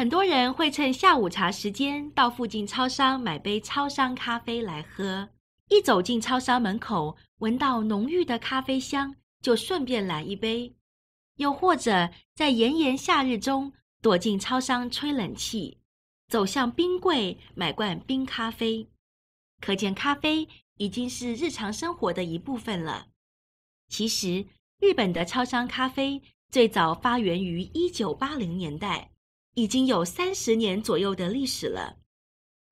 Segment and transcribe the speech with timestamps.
[0.00, 5.28] 很多人会趁下午茶时间到附近超商买杯超商咖啡来喝。
[5.68, 10.74] 一走进超商门口，闻到浓郁的咖啡香，就顺便来一杯。
[11.36, 15.76] 又或者在炎炎夏日中，躲进超商吹冷气，
[16.28, 18.88] 走向冰柜买罐冰咖啡。
[19.60, 20.48] 可见咖啡
[20.78, 23.08] 已经是日常生活的一部分了。
[23.90, 24.46] 其实，
[24.78, 29.10] 日本的超商咖啡最早发源于一九八零年代，
[29.54, 31.98] 已经有三十年左右的历史了。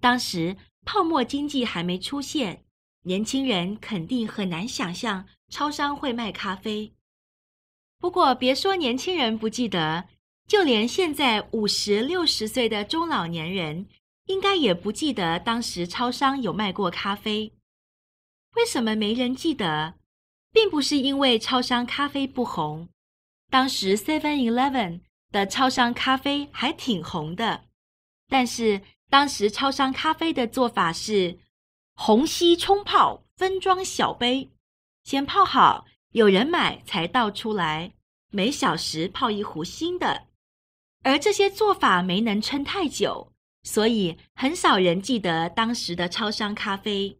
[0.01, 2.65] 当时泡沫经济还没出现，
[3.03, 6.95] 年轻人肯定很难想象超商会卖咖啡。
[7.99, 10.09] 不过，别说年轻人不记得，
[10.47, 13.89] 就连现在五十六十岁的中老年人，
[14.27, 17.53] 应该也不记得当时超商有卖过咖啡。
[18.57, 19.95] 为什么没人记得？
[20.51, 22.89] 并不是因为超商咖啡不红，
[23.51, 27.65] 当时 Seven Eleven 的超商咖啡还挺红的。
[28.29, 31.39] 但是当时超商咖啡的做法是
[31.95, 34.51] 虹吸冲泡，分装小杯，
[35.05, 35.87] 先泡好。
[36.13, 37.93] 有人买才倒出来，
[38.31, 40.29] 每小时泡一壶新的，
[41.03, 43.31] 而这些做法没能撑太久，
[43.63, 47.19] 所以很少人记得当时的超商咖啡。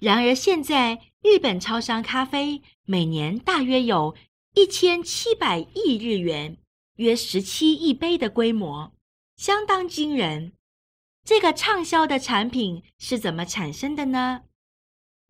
[0.00, 4.16] 然而现在，日本超商咖啡每年大约有
[4.54, 6.58] 一千七百亿日元，
[6.96, 8.92] 约十七亿杯的规模，
[9.36, 10.52] 相当惊人。
[11.24, 14.42] 这个畅销的产品是怎么产生的呢？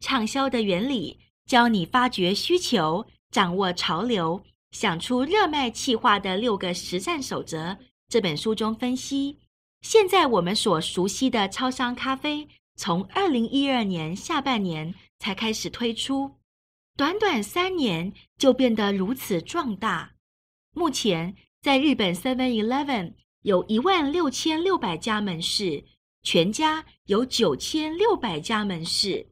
[0.00, 1.20] 畅销的原理。
[1.46, 7.76] 教你发掘需求，掌握潮流，想出热卖企划的六个实战守则。
[8.08, 9.40] 这本书中分析，
[9.82, 16.38] 现在我们所熟悉的超商咖啡，从二零一二年下半年才开始推出，
[16.96, 20.14] 短短三年就变得如此壮大。
[20.72, 25.82] 目前在日本 Seven Eleven 有一万六千六百家门市，
[26.22, 29.28] 全家有九千六百家门市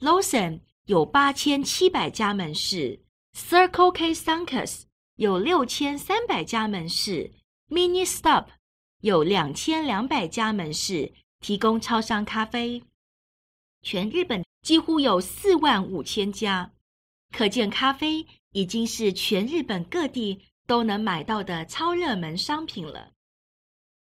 [0.00, 0.60] ，Lawson。
[0.86, 3.00] 有八千七百家门市
[3.34, 4.82] ，Circle K Sunkus
[5.16, 7.32] 有六千三百家门市
[7.70, 8.48] ，Mini Stop
[9.00, 12.82] 有两千两百家门市提供超商咖啡。
[13.80, 16.72] 全日本几乎有四万五千家，
[17.30, 23.12] 可见咖啡已经是全日本各地都能买到的超热门商品了。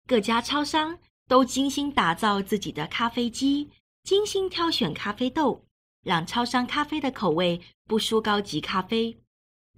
[0.07, 0.99] 各家超商
[1.29, 3.71] 都精心打造自己的咖啡机，
[4.03, 5.65] 精心挑选咖啡豆。
[6.05, 9.19] 让超商咖啡的口味不输高级咖啡，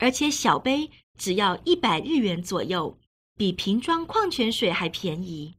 [0.01, 2.99] 而且小杯只要一百日元左右，
[3.37, 5.55] 比瓶装矿泉水还便宜。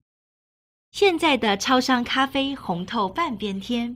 [0.91, 3.95] 现在的超商咖啡红透半边天，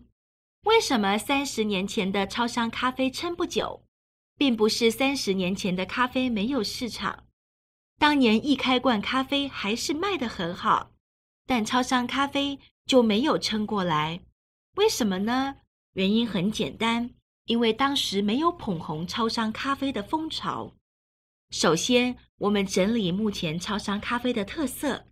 [0.63, 3.83] 为什么三十年前的超商咖啡撑不久？
[4.41, 7.25] 并不是三十年前的咖啡没有市场，
[8.00, 10.94] 当年一开罐咖啡还是卖得很好，
[11.46, 14.22] 但超商咖啡就没有撑过来，
[14.78, 15.57] 为什么呢？
[15.94, 17.12] 原因很简单，
[17.46, 20.74] 因为当时没有捧红超商咖啡的风潮。
[21.51, 25.06] 首先，我们整理目前超商咖啡的特色。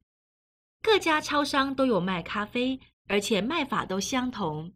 [0.81, 4.73] 各家超商都有卖咖啡，而且卖法都相同。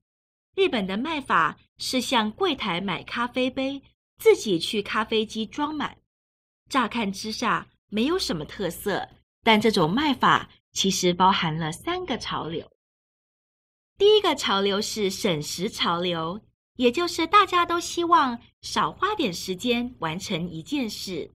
[0.56, 3.82] 日本的卖法是向柜台买咖啡杯，
[4.24, 5.98] 自己去咖啡机装满。
[6.70, 9.10] 乍看之下没有什么特色，
[9.44, 12.72] 但这种卖法其实包含了三个潮流。
[13.98, 16.40] 第一个潮流是省时潮流，
[16.78, 21.34] 也就是大家都希望少花点时间完成一件事，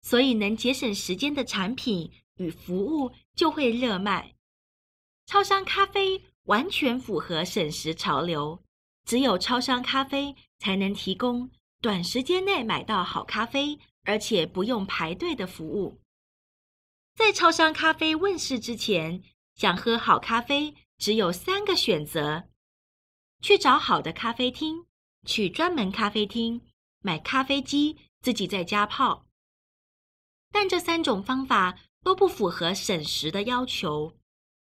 [0.00, 4.34] 所以能节省时间的产品与服务就会热卖。
[5.26, 8.64] 超商咖啡完全符合省时潮流，
[9.04, 11.50] 只有超商咖啡才能提供
[11.84, 16.00] 短时间内买到好咖啡，而且不用排队的服务。
[17.14, 19.22] 在超商咖啡问世之前，
[19.54, 22.44] 想喝好咖啡，只有三个选择：
[23.42, 24.86] 去找好的咖啡厅，
[25.26, 26.62] 去专门咖啡厅
[27.00, 29.26] 买咖啡机，自己在家泡。
[30.50, 34.16] 但这三种方法都不符合省时的要求，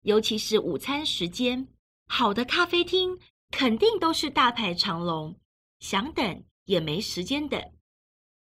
[0.04, 1.68] 尤其是午餐时间，
[2.08, 3.20] 好的咖啡厅
[3.52, 5.38] 肯定都是大排长龙，
[5.82, 7.60] 想等也没时间等。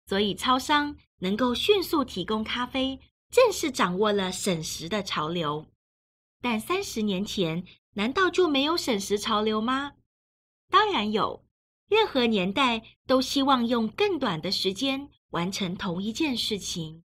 [0.07, 2.99] 所以，超商能够迅速提供咖啡，
[3.31, 5.67] 正是掌握了省时的潮流。
[6.41, 9.93] 但三十年前，难道就没有省时潮流吗？
[10.71, 11.45] 当然有，
[11.89, 17.03] 任何年代都希望用更短的时间完成同一件事情。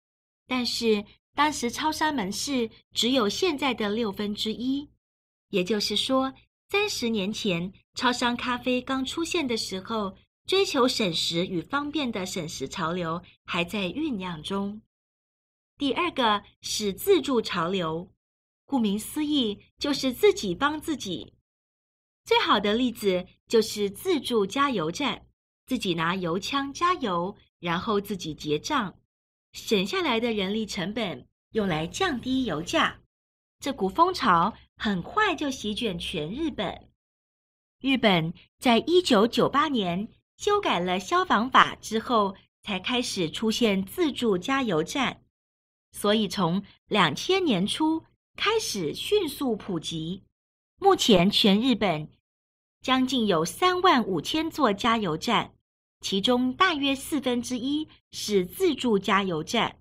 [0.48, 4.90] 但是当时超商门市只有现在的六分之一，
[5.50, 6.34] 也就是说，
[6.70, 14.82] 三十年前超商咖啡刚出现的时候，追求省时与方便的省时潮流还在酝酿中。
[15.78, 18.10] 第二个是自助潮流。
[18.66, 21.34] 顾名思义，就是自己帮自己。
[22.24, 25.26] 最好的例子就是自助加油站，
[25.66, 28.98] 自己拿油枪加油，然后自己结账，
[29.52, 33.00] 省下来的人力成本用来降低油价。
[33.60, 36.88] 这股风潮很快就席卷全日本。
[37.80, 45.22] 日本在一九九八年修改了消防法之后，才开始出现自助加油站，
[45.92, 48.04] 所以从两千年初
[48.36, 50.24] 开始迅速普及。
[50.78, 52.08] 目前全日本
[52.82, 55.54] 将近有三万五千座加油站，
[56.00, 59.78] 其中大约四分之一是自助加油站。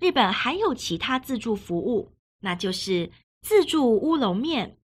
[0.00, 3.10] 日本还有其他自助服务，那就是
[3.42, 4.78] 自助乌龙面。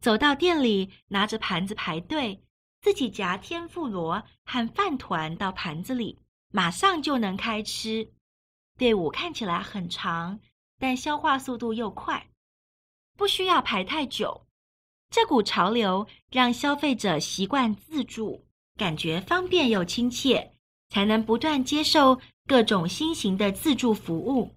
[0.00, 2.42] 走到店里，拿着盘子排队，
[2.86, 6.20] 自己夹天妇罗和饭团到盘子里，
[6.52, 8.12] 马上就能开吃。
[8.78, 10.38] 队伍看起来很长，
[10.78, 12.28] 但消化速度又快，
[13.16, 14.46] 不需要排太久。
[15.10, 18.46] 这股潮流让消费者习惯自助，
[18.76, 20.54] 感觉方便又亲切，
[20.88, 24.54] 才能不断接受各种新型的自助服务。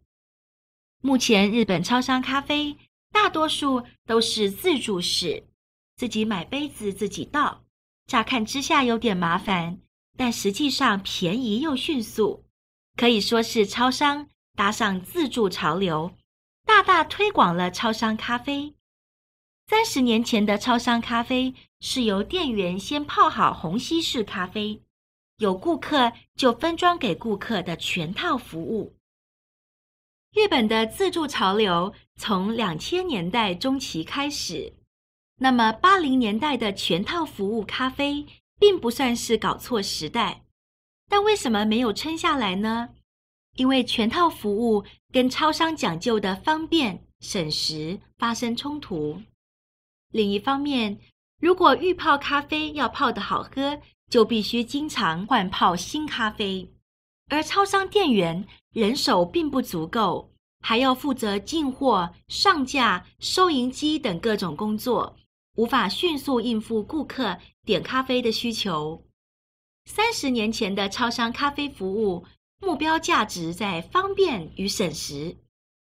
[1.01, 2.77] 目前，日本超商咖啡
[3.11, 5.47] 大多数都是自助式，
[5.95, 7.63] 自己买杯子自己倒，
[8.09, 9.77] 乍看之下有点麻烦，
[10.17, 12.43] 但实际上便宜又迅速，
[12.95, 16.11] 可以说是超商搭上自助潮流，
[16.65, 18.73] 大大推广了超商咖啡。
[19.67, 24.81] 三十年前的超商咖啡是由店员先泡好虹吸式咖啡，
[25.37, 28.95] 有顾客就分装给顾客的全套服务。
[30.33, 34.73] 日本的自助潮流从两千年代中期开始，
[35.39, 38.25] 那么八零年代的全套服务咖啡
[38.59, 40.43] 并不算是搞错时代，
[41.09, 42.89] 但为什么没有撑下来呢？
[43.55, 49.21] 因为全套服务跟超商讲究的方便省时发生冲突。
[50.11, 50.99] 另一方面，
[51.41, 56.73] 如果预泡咖啡要泡得好喝，就必须经常换泡新咖啡。
[57.29, 60.31] 而超商店员人手并不足够，
[60.61, 65.15] 还要负责进货、上架、收银机等各种工作，
[65.59, 69.03] 无法迅速应付顾客点咖啡的需求。
[69.83, 72.25] 三十年前的超商咖啡服务，
[72.61, 75.35] 目标价值在方便与省时。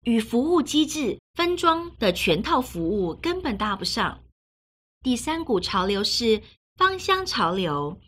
[0.04, 4.22] 与服务机制分装的全套服务根本搭不上。
[5.02, 6.40] 第三股潮流是
[6.76, 8.00] 芳香潮流。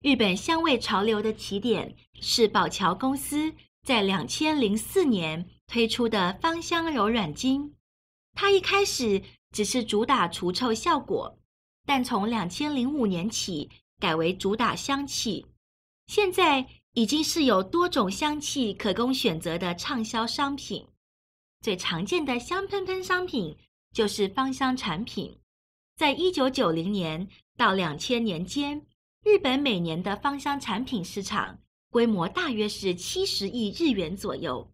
[0.00, 3.54] 日本香味潮流的起点是宝桥公司
[3.86, 7.70] 在两千零四年推出的芳香柔软巾。
[8.34, 11.38] 它一开始只是主打除臭效果，
[11.86, 13.70] 但从两千零五年起
[14.00, 15.46] 改为主打香气。
[16.06, 20.86] 现在已经是有多种香气可供选择的畅销商品。
[21.60, 23.56] 最常见的香喷喷商品
[23.92, 25.38] 就是芳香产品。
[25.96, 28.84] 在一九九零年到两千年间，
[29.22, 31.58] 日本每年的芳香产品市场
[31.90, 34.68] 规模大约是七十亿日元左右。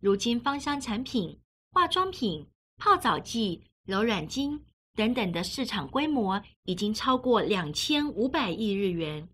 [0.00, 1.38] 如今，芳香产品、
[1.72, 2.46] 化妆品、
[2.78, 4.60] 泡澡剂、柔软巾
[4.94, 9.28] 等等的市场规模已经超过两千五百亿日元。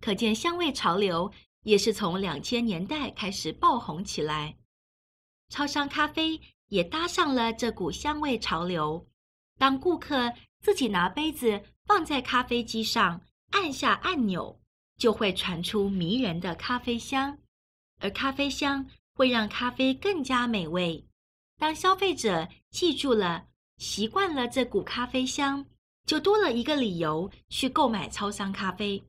[0.00, 1.32] 可见，香味潮流
[1.62, 4.56] 也是从两千年代开始爆红起来。
[5.48, 9.06] 超商咖啡也搭上了这股香味潮流。
[9.56, 14.60] 当顾客自己拿杯子放在咖啡机上，按下按钮，
[14.98, 17.38] 就会传出迷人的咖啡香，
[18.00, 21.06] 而咖啡香会让咖啡更加美味。
[21.56, 23.46] 当消费者记住了、
[23.78, 25.64] 习惯了这股咖啡香，
[26.06, 29.02] 就多了一个理由去购买超商咖啡。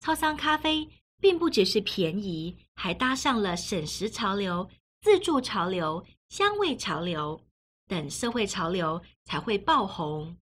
[0.00, 0.88] 超商咖啡
[1.20, 4.68] 并不只是便宜，还搭上了省时潮流。
[5.00, 7.38] 自助潮流、香味潮流
[7.86, 10.34] 等社会潮流才会爆红。